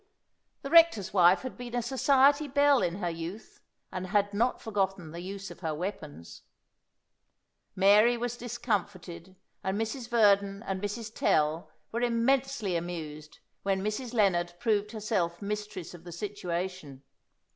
The 0.63 0.71
rector's 0.71 1.13
wife 1.13 1.43
had 1.43 1.55
been 1.59 1.75
a 1.75 1.81
society 1.83 2.47
belle 2.47 2.81
in 2.81 2.95
her 2.95 3.09
youth, 3.11 3.61
and 3.91 4.07
had 4.07 4.33
not 4.33 4.59
forgotten 4.59 5.11
the 5.11 5.19
use 5.21 5.51
of 5.51 5.59
her 5.59 5.75
weapons. 5.75 6.41
Mary 7.75 8.17
was 8.17 8.35
discomfited, 8.35 9.35
and 9.63 9.79
Mrs. 9.79 10.09
Verdon 10.09 10.63
and 10.63 10.81
Mrs. 10.81 11.13
Tell 11.13 11.69
were 11.91 12.01
immensely 12.01 12.75
amused 12.75 13.41
when 13.61 13.83
Mrs. 13.83 14.11
Lennard 14.15 14.55
proved 14.59 14.91
herself 14.91 15.39
mistress 15.39 15.93
of 15.93 16.03
the 16.03 16.11
situation. 16.11 17.03